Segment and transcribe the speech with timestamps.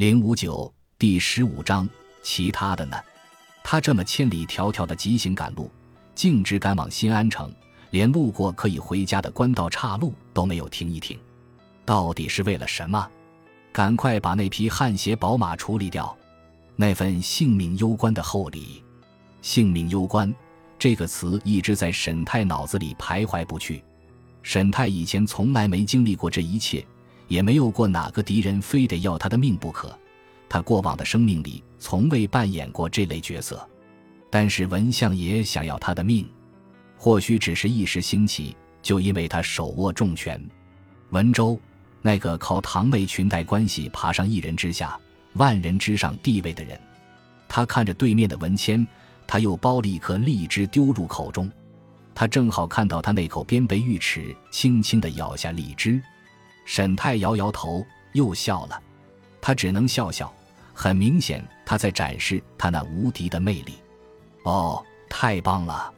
[0.00, 1.86] 零五九第十五章，
[2.22, 2.96] 其他的呢？
[3.62, 5.70] 他这么千里迢迢的急行赶路，
[6.14, 7.54] 径直赶往新安城，
[7.90, 11.18] 连路过可以回家的官道岔路都没有停一停，
[11.84, 13.06] 到底是为了什么？
[13.72, 16.16] 赶快把那匹汗血宝马处理掉，
[16.76, 18.82] 那份性命攸关的厚礼。
[19.42, 20.34] 性命攸关
[20.78, 23.84] 这个词一直在沈泰脑子里徘徊不去。
[24.42, 26.82] 沈泰以前从来没经历过这一切，
[27.30, 29.96] 也没有过哪个敌人非得要他的命不可。
[30.48, 33.64] 他过往的生命里从未扮演过这类角色，
[34.28, 36.28] 但是文相爷想要他的命，
[36.98, 40.44] 或许只是一时兴起，就因为他手握重权。
[41.10, 41.58] 文州
[42.02, 44.98] 那个靠堂妹裙带关系爬上一人之下、
[45.34, 46.76] 万人之上地位的人，
[47.48, 48.84] 他看着对面的文谦，
[49.24, 51.48] 他又剥了一颗荔枝丢入口中，
[52.12, 56.02] 他正好看到他那口边杯玉齿，轻轻地咬下荔枝。
[56.64, 58.80] 沈泰摇摇头，又笑了，
[59.40, 60.32] 他只能笑笑。
[60.72, 63.74] 很明显，他在展示他那无敌的魅力。
[64.44, 65.92] 哦，太棒了！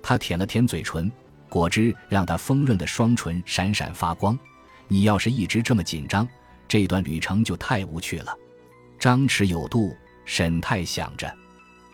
[0.00, 1.10] 他舔了舔嘴唇，
[1.48, 4.38] 果汁让他丰润的双唇闪闪发光。
[4.86, 6.28] 你要是一直这么紧张，
[6.68, 8.32] 这段旅程就太无趣了。
[9.00, 11.32] 张弛有度，沈泰想着，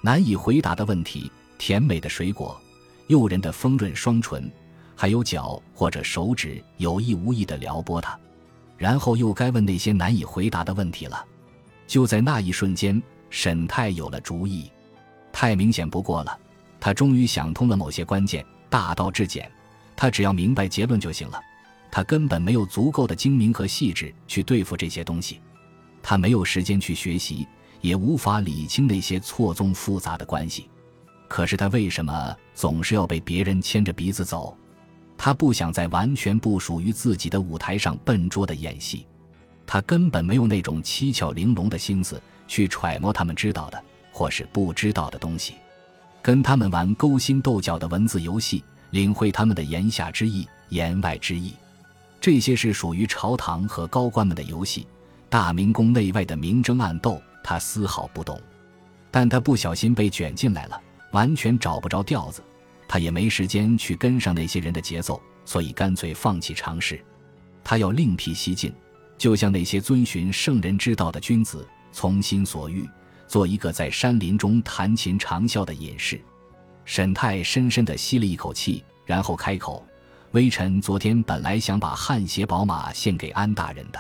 [0.03, 2.61] 难以回答的问题，甜美的水果，
[3.07, 4.53] 诱人的丰润双唇，
[4.97, 8.19] 还有脚或者手指有意无意地撩拨他，
[8.79, 11.25] 然后又该问那些难以回答的问题了。
[11.87, 14.71] 就在那一瞬间，沈泰有了主意，
[15.31, 16.37] 太明显不过了。
[16.81, 19.51] 他终于想通了某些关键，大道至简，
[19.95, 21.41] 他只要明白结论就行了。
[21.91, 25.41] 他根本没有足够的精明和细致去对付这些东西，
[26.03, 27.47] 他没有时间去学习，
[27.81, 30.69] 也无法理清那些错综复杂的关系。
[31.29, 34.57] 可是他为什么总是要被别人牵着鼻子走？
[35.19, 39.06] 他不想在完全不属于自己的舞台上笨拙的演戏。
[39.67, 45.55] 他根本没有那种七巧玲珑的心思去揣摩他们知道的或是不知道的东西，
[46.22, 51.55] 跟他们玩勾心斗角的文字游戏，领会他们的言下之意、言外之意。
[52.21, 54.87] 这些是属于朝堂和高官们的游戏，
[55.28, 58.41] 大明宫内外的明争暗斗，他丝毫不懂。
[59.10, 60.81] 但他不小心被卷进来了，
[61.12, 62.43] 完全找不着调子，
[62.89, 67.01] 他也没时间去跟上那些人的节奏，所以干脆放弃尝试。
[67.65, 68.73] 他要另辟蹊径。
[69.19, 72.87] 就像那些遵循圣人之道的君子，从心所欲，
[73.27, 76.21] 做一个在山林中弹琴长啸的隐士。
[76.85, 79.83] 沈泰深深地吸了一口气，然后开口
[80.33, 83.99] ：“微臣昨天本来想把汗血宝马献给安大人的。”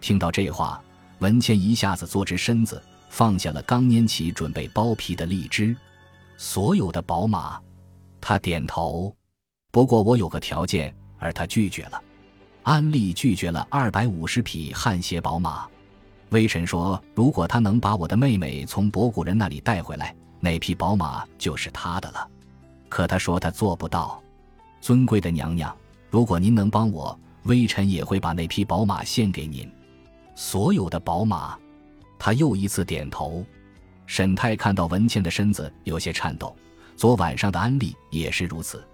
[0.00, 0.82] 听到这话，
[1.18, 5.76] 文谦一下子坐直身子，放下了刚拈起准备剥皮的荔枝。
[6.38, 7.60] 所有的宝马，
[8.20, 9.14] 他点头。
[9.70, 12.02] 不过我有个条件，而他拒绝了。
[12.62, 15.66] 安利拒绝了二百五十匹汗血宝马，
[16.30, 22.28] 微臣说，如果他能把我的妹妹从博古人那里带回来，那匹宝马就是他的了。
[22.88, 24.22] 可他说他做不到。
[24.80, 25.74] 尊贵的娘娘，
[26.10, 29.70] 如果您能帮我，微臣也会把那匹宝马献给您。
[30.34, 31.58] 所有的宝马，
[32.18, 33.44] 他又一次点头。
[34.06, 36.54] 沈泰看到文倩的身子有些颤抖，
[36.98, 38.84] 昨晚上的安利也是如此。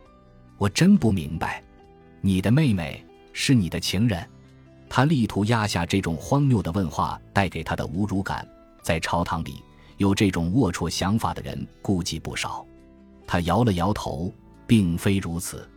[0.59, 1.65] 我真不明白，
[2.21, 3.05] 你的妹妹。
[3.37, 4.25] 是你的情人，
[4.89, 8.47] 他力图压下这种荒谬的问话带给他的侮辱感。
[8.81, 9.61] 在朝堂里，
[9.97, 12.65] 有这种龌龊想法的人估计不少。
[13.27, 14.33] 他摇了摇头，
[14.69, 15.69] 并非如此。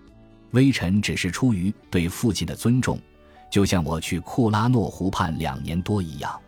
[0.51, 3.01] 微臣只是出于对父亲的尊重，
[3.49, 6.39] 就像我去库拉诺湖畔两年多一样。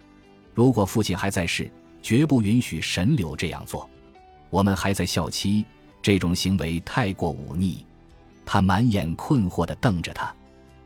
[0.54, 1.72] 如果父亲还在世，
[2.04, 3.90] 绝不允许神流这样做。
[4.50, 5.66] 我们还在校期，
[6.02, 7.86] 这种行为太过忤逆。
[8.46, 10.34] 他满眼困惑地瞪着他。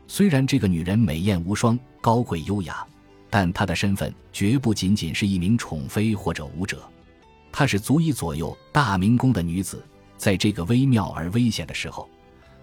[0.06, 2.86] 虽然这个女人美艳无双、高贵优雅，
[3.30, 6.82] 但她的身份绝不仅仅是一名宠妃或者舞者，
[7.50, 9.82] 她是足以左右大明宫的女子。
[10.18, 12.08] 在这个微妙而危险的时候，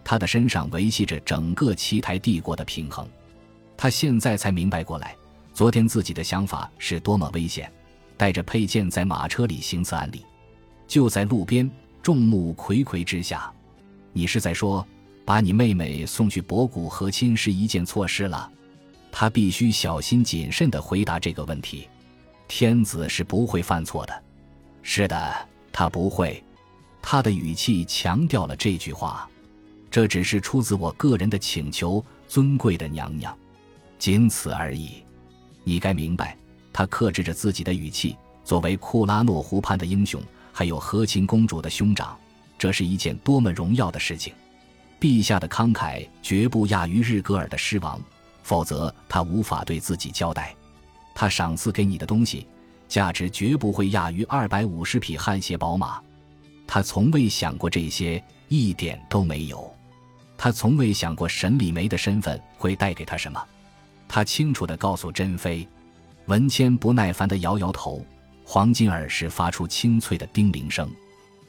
[0.03, 3.07] 她的身上维系着整个奇台帝国的平衡。
[3.75, 5.15] 他现在才明白过来，
[5.51, 7.71] 昨天自己的想法是多么危险。
[8.15, 10.23] 带着佩剑在马车里行刺安利，
[10.91, 11.71] 就在路边
[12.03, 13.49] 众目睽睽之下，
[14.11, 14.85] 你是在说？
[15.23, 18.51] 把你妹妹送去博古和亲是一件错事了，
[19.09, 21.87] 他必须小心谨慎地回答这个问题。
[22.45, 24.23] 天子是不会犯错的，
[24.81, 26.43] 是的，他不会。
[27.01, 29.29] 他的语气强调了这句话。
[29.89, 33.33] 这只是出自我个人的请求，尊贵的娘娘，
[33.97, 35.05] 仅此而已。
[35.63, 36.35] 你该明白，
[36.73, 38.17] 他克制着自己的语气。
[38.43, 40.21] 作为库拉诺湖畔的英雄，
[40.61, 42.15] 还有和亲公主的兄长，
[42.55, 44.31] 这是一件多么荣耀的事情。
[44.99, 47.99] 陛下的慷慨绝不亚于日格尔的狮王，
[48.43, 50.55] 否则他无法对自己交代。
[51.15, 52.45] 他赏赐给你的东西，
[52.87, 55.99] 价值绝不会亚于二百五十匹汗血宝马。
[56.67, 59.67] 他从未想过这些，一点都没有。
[60.37, 63.43] 他从未想过沈礼梅的身份会带给他什么。
[64.07, 65.67] 他清楚地告诉珍妃。
[66.27, 68.05] 文谦不耐烦地摇摇头。
[68.53, 70.91] 黄金耳时发出清脆的叮铃声。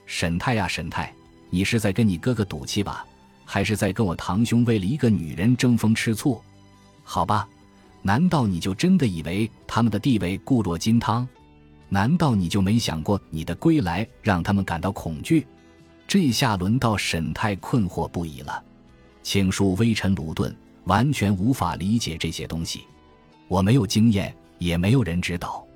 [0.06, 1.12] 沈太呀，沈太，
[1.50, 3.04] 你是在跟你哥哥赌气吧？
[3.44, 6.40] 还是在跟我堂兄为了一个女人争风吃醋？
[7.02, 7.49] 好吧，
[8.02, 11.28] 难道你就真的以为他们的地位固若金汤？
[11.88, 15.44] 难道你就没想过你的归来让他们感到恐惧？
[16.06, 18.62] 这下轮到沈太困惑不已了。
[19.25, 22.84] 请恕微臣鲁钝，完全无法理解这些东西。
[23.48, 25.66] 我没有经验，也没有人指导。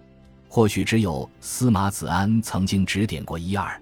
[0.57, 3.79] 或许只有司马子安曾经指点过一二。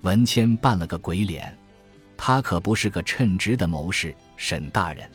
[0.00, 1.54] 文谦扮了个鬼脸，
[2.16, 5.06] 他可不是个称职的谋士，沈大人，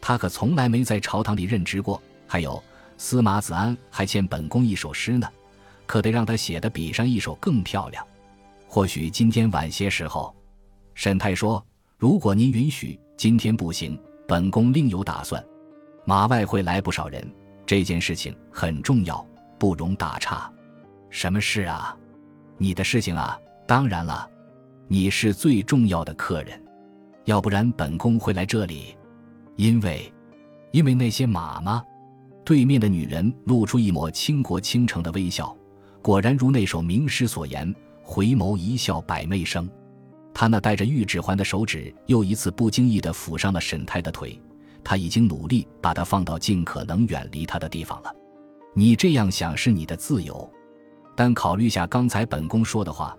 [0.00, 2.02] 他可从来没在朝堂里任职过。
[2.26, 2.60] 还有，
[2.98, 5.28] 司马子安还欠本宫一首诗呢，
[5.86, 8.04] 可得让他写的比上一首更漂亮。
[8.66, 10.34] 或许今天晚些时候，
[10.96, 11.64] 沈太说
[11.96, 13.96] ：“如果您允许，今天不行，
[14.26, 15.40] 本宫另有打算。
[16.04, 17.24] 马外会来不少人，
[17.64, 19.24] 这件事情很重要。”
[19.62, 20.52] 不容打岔，
[21.08, 21.96] 什么事啊？
[22.58, 23.38] 你的事情啊？
[23.64, 24.28] 当然了，
[24.88, 26.60] 你是最重要的客人，
[27.26, 28.96] 要不然本宫会来这里。
[29.54, 30.12] 因为，
[30.72, 31.80] 因为那些马吗？
[32.44, 35.56] 对面的女人露出一抹倾国倾城的微笑，
[36.02, 37.72] 果然如那首名诗所言
[38.02, 39.70] ：“回眸一笑百媚生。”
[40.34, 44.36] 她那戴着玉指环的手指又一次不经意地抚上了沈太的腿，
[44.82, 48.12] 他已经努力把她放到尽可能远离他的地方了。
[48.74, 50.50] 你这样想是你的自由，
[51.14, 53.14] 但考虑下刚才本宫说的话，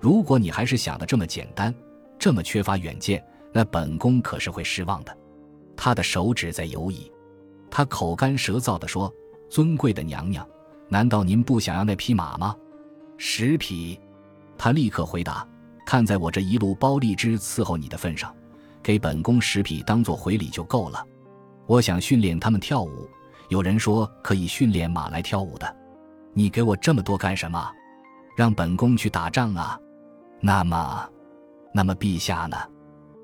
[0.00, 1.74] 如果你还是想的这么简单，
[2.18, 3.22] 这么缺乏远见，
[3.52, 5.14] 那本宫可是会失望的。
[5.76, 7.12] 他的手指在游移，
[7.70, 9.12] 他口干舌燥地说
[9.50, 10.46] ：“尊贵的娘娘，
[10.88, 12.56] 难道您不想要那匹马吗？”
[13.18, 14.00] 十匹，
[14.56, 15.46] 他立刻回答
[15.84, 18.34] ：“看在我这一路包荔枝伺候你的份上，
[18.82, 21.06] 给本宫十匹当做回礼就够了。
[21.66, 23.06] 我想训练他们跳舞。”
[23.54, 25.76] 有人说可以训练马来跳舞的，
[26.32, 27.70] 你给我这么多干什么？
[28.36, 29.78] 让本宫去打仗啊？
[30.40, 31.08] 那么，
[31.72, 32.56] 那么陛下呢？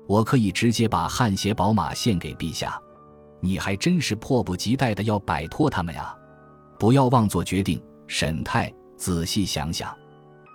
[0.07, 2.79] 我可以直接把汗血宝马献给陛下。
[3.41, 6.15] 你还真是迫不及待的要摆脱他们呀！
[6.79, 9.93] 不要妄作决定，沈太，仔细想想。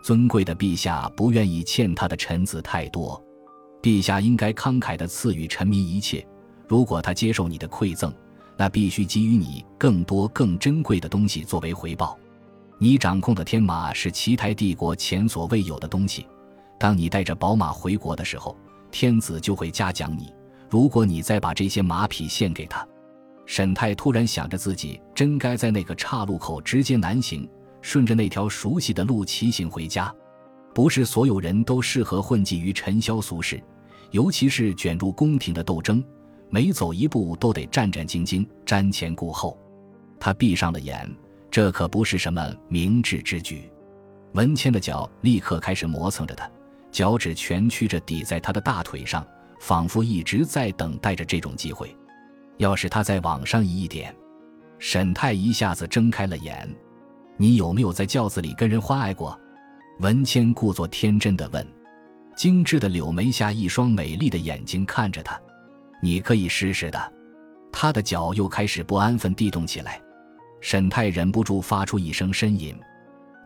[0.03, 3.23] 尊贵的陛下不愿意欠他的臣子太多，
[3.83, 6.27] 陛下应该慷慨的赐予臣民一切。
[6.67, 8.11] 如果他接受你的馈赠，
[8.57, 12.19] 那必须给予你更多、更珍贵的东西作为回报。
[12.79, 16.27] 你掌控的天马是奇台帝国前所未有的东西。
[16.79, 18.57] 当你带着宝马回国的时候，
[18.91, 20.33] 天子就会嘉奖你。
[20.69, 22.87] 如果你再把这些马匹献给他，
[23.47, 27.49] 沈太突然想着自己真该在那个岔路口直接南行，
[27.81, 30.13] 顺着那条熟悉的路骑行回家。
[30.75, 33.63] 不是所有人都适合混迹于尘嚣俗世，
[34.11, 36.05] 尤其是卷入宫廷的斗争。
[36.49, 39.59] 每走一步都得战战兢兢、瞻前顾后，
[40.19, 41.09] 他闭上了眼，
[41.51, 43.71] 这可不是什么明智之举。
[44.33, 46.51] 文谦的脚立刻开始磨蹭着他，
[46.93, 49.27] 脚趾蜷曲着抵在他的大腿上，
[49.61, 51.95] 仿佛一直在等待着这种机会。
[52.59, 54.15] 要是他再往上移一点，
[54.79, 56.69] 沈太一下子睁开了眼。
[57.37, 59.39] 你有没有在轿子里跟人欢爱过？
[60.01, 61.67] 文谦故作天真的问。
[62.37, 65.41] 精致的柳眉下一双美丽的眼睛看着他。
[66.01, 67.13] 你可以试试的。
[67.73, 70.01] 他的脚又开始不安分地动起来。
[70.61, 72.75] 沈太忍不住发出一声呻吟。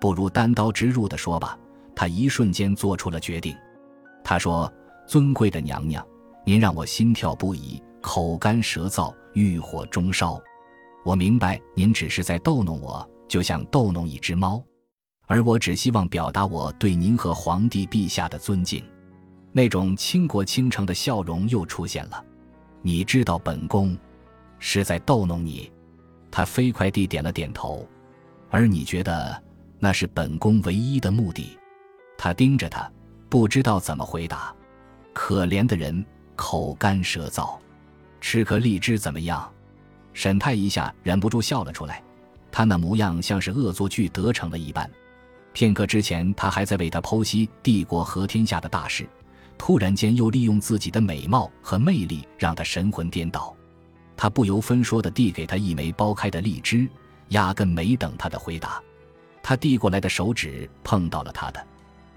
[0.01, 1.59] 不如单刀直入的说吧。
[1.95, 3.55] 他一瞬间做出了决定。
[4.25, 4.73] 他说
[5.07, 6.07] ：“尊贵的娘娘，
[6.47, 10.41] 您让我心跳不已，口干舌燥，欲火中烧。
[11.05, 14.63] 我明白您只是在逗弄我，就像逗弄一只猫。
[15.27, 18.83] 而我只希望表达我对您和皇帝陛下的尊敬。”
[19.53, 22.25] 那种倾国倾城的笑容又出现了。
[22.83, 23.97] 你知道本宫
[24.59, 25.71] 是在逗弄你，
[26.31, 27.87] 他飞快地点了点头，
[28.51, 29.43] 而你觉得
[29.79, 31.59] 那是本宫唯一的目的？
[32.17, 32.91] 他盯着他，
[33.29, 34.55] 不知道怎么回答。
[35.13, 36.05] 可怜的人，
[36.37, 37.59] 口干舌燥，
[38.21, 39.51] 吃颗荔枝怎么样？
[40.13, 42.03] 沈太一下忍不住笑了出来，
[42.51, 44.91] 他那模样像是恶作剧得逞了一般。
[45.53, 49.07] 片刻之前，他还在为他剖析帝国和天下的大事。
[49.61, 53.55] 突然间，又利用自己的美貌和魅力让他神魂颠倒。
[54.17, 56.89] 他不由分说地递给他一枚剥开的荔枝，
[57.29, 58.83] 压根没等他的回答。
[59.43, 61.63] 他递过来的手指碰到了他的。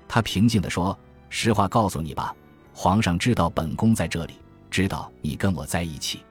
[0.08, 0.98] 他平静地说
[1.30, 2.34] ：“实话告诉你吧，
[2.74, 4.36] 皇上知道本宫在这里，
[4.72, 6.22] 知道你跟我在一起。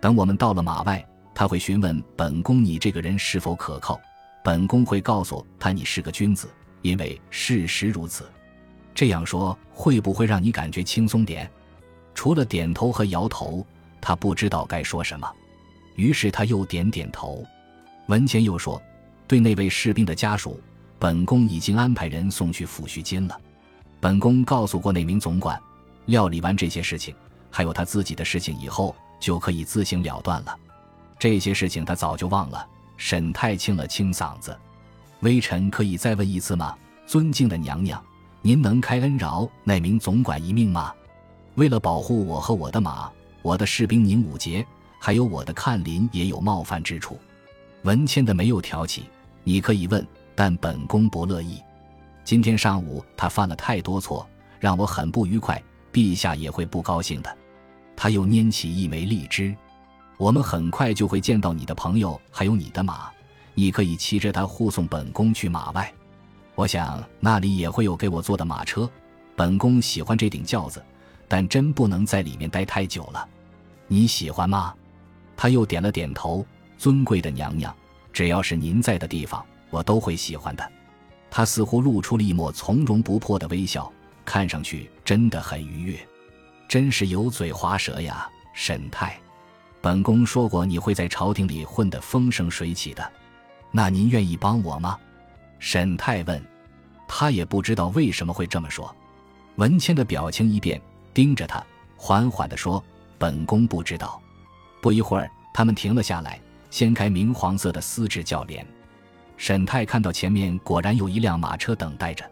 [0.00, 3.96] 等我们到了马外，他会询问本宫你这个人是否可靠，
[4.42, 6.48] 本宫会告诉他你是个君子，
[6.82, 8.28] 因为事实如此。
[8.98, 11.48] 这样说会不会让你感觉轻松点？
[12.16, 13.64] 除了点头和摇头，
[14.00, 15.32] 他不知道该说什么。
[15.94, 17.46] 于是他又点点头。
[18.08, 18.82] 文谦又说
[19.28, 20.60] ：“对那位士兵的家属，
[20.98, 23.40] 本宫已经安排人送去抚恤金了。
[24.00, 25.56] 本宫告诉过那名总管，
[26.06, 27.14] 料理完这些事情，
[27.52, 30.58] 还有他自己的事情以后，就可以自行了断了。
[31.20, 32.66] 这些事情他早就忘了。”
[32.98, 34.58] 沈太清了清嗓子
[35.22, 36.76] ：“微臣可以再问一次吗？
[37.06, 38.04] 尊敬的娘娘，
[38.40, 40.92] 您能开恩饶那名总管一命吗？
[41.56, 43.10] 为了保护我和我的马，
[43.42, 44.64] 我的士兵宁武杰，
[45.00, 47.18] 还有我的看林，也有冒犯之处。”
[47.82, 49.04] 文谦的没有挑起，
[49.44, 51.60] 你可以问，但本宫不乐意。
[52.24, 54.26] 今天上午他犯了太多错，
[54.60, 57.36] 让我很不愉快，陛下也会不高兴的。
[57.96, 59.54] 他又拈起一枚荔枝，
[60.16, 63.10] 我们很快就会见到你的朋友，还有你的马，
[63.54, 65.92] 你可以骑着它护送本宫去马外。
[66.58, 68.90] 我想那里也会有给我坐的马车，
[69.36, 70.84] 本宫喜欢这顶轿子，
[71.28, 73.28] 但真不能在里面待太久了。
[73.86, 74.74] 你喜欢吗？
[75.36, 76.44] 他又点了点头。
[76.76, 77.72] 尊贵的娘娘，
[78.12, 80.72] 只要是您在的地方，我都会喜欢的。
[81.30, 83.88] 他似乎露出了一抹从容不迫的微笑，
[84.24, 85.96] 看上去真的很愉悦。
[86.68, 89.16] 真是油嘴滑舌呀，沈太。
[89.80, 93.12] 本宫说过你会在朝廷里混得风生水起的，
[93.70, 94.98] 那您愿意帮我吗？
[95.58, 96.42] 沈太问。
[97.06, 98.94] 他也不知道为什么会这么说。
[99.56, 100.80] 文谦的表情一变，
[101.14, 101.64] 盯着他，
[101.96, 102.84] 缓缓地说
[103.18, 104.20] ：“本宫不知道。”
[104.80, 106.40] 不一会儿，他们停了下来。
[106.70, 108.64] 掀开明黄色的丝质轿帘，
[109.38, 112.30] 沈太看到前面果然有一辆马车等待着，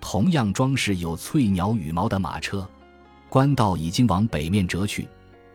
[0.00, 2.68] 同样装饰有翠鸟羽毛的马车。
[3.28, 5.06] 官道已经往北面折去，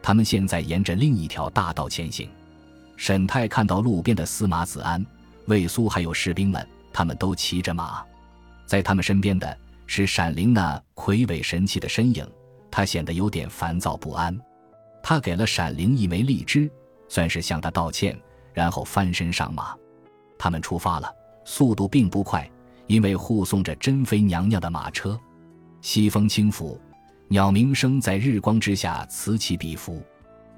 [0.01, 2.29] 他们现在沿着另一条大道前行。
[2.95, 5.05] 沈太看到路边的司马子安、
[5.47, 8.05] 魏苏还有士兵们，他们都骑着马，
[8.65, 9.57] 在他们身边的
[9.87, 12.25] 是闪灵那魁伟神气的身影，
[12.71, 14.39] 他显得有点烦躁不安。
[15.01, 16.71] 他给了闪灵一枚荔枝。
[17.09, 18.19] 算是向他道歉，
[18.55, 19.75] 然后翻身上马，
[20.35, 21.13] 他们出发了，
[21.45, 22.49] 速度并不快，
[22.87, 25.19] 因为护送着珍妃娘娘的马车。
[25.81, 26.81] 西风轻拂，
[27.27, 30.01] 鸟鸣声在日光之下此起彼伏。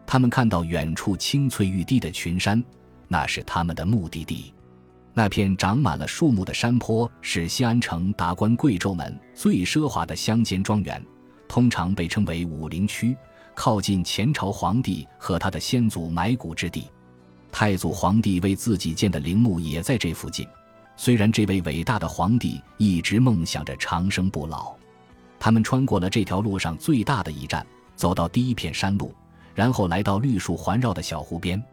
[0.08, 2.64] 他们看到远处青翠欲滴的群山，
[3.10, 4.54] 那是他们的目的地。
[5.18, 11.02] 那片长满了树木的山坡是西安城达官贵胄们最奢华的乡间庄园，
[11.48, 13.16] 通常被称为武陵区。
[13.54, 16.90] 靠近前朝皇帝和他的先祖埋骨之地，
[17.50, 20.46] 太祖皇帝为自己建的陵墓也在这附近。
[20.98, 24.74] 虽然这位伟大的皇帝一直梦想着长生不老，
[25.40, 29.16] 他们穿过了这条路上最大的一站，走到第一片山路，
[29.54, 31.64] 然后来到绿树环绕的小湖边。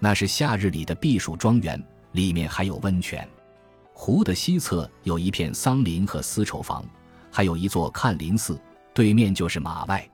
[0.00, 1.80] 那是夏日里的避暑庄园，
[2.12, 3.28] 里面还有温泉。
[3.92, 6.84] 湖的西侧有一片桑林和丝绸房，
[7.30, 8.58] 还有一座看林寺，
[8.94, 10.08] 对面就是马外。